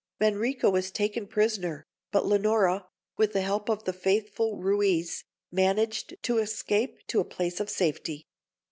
[0.19, 6.39] Manrico was taken prisoner, but Leonora, with the help of the faithful Ruiz, managed to
[6.39, 8.25] escape to a place of safety.